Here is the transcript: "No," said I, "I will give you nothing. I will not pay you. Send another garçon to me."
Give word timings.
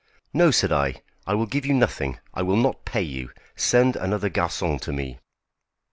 "No," 0.33 0.49
said 0.49 0.71
I, 0.71 0.95
"I 1.27 1.35
will 1.35 1.45
give 1.45 1.63
you 1.63 1.75
nothing. 1.75 2.17
I 2.33 2.41
will 2.41 2.57
not 2.57 2.85
pay 2.85 3.03
you. 3.03 3.29
Send 3.55 3.95
another 3.95 4.31
garçon 4.31 4.81
to 4.81 4.91
me." 4.91 5.19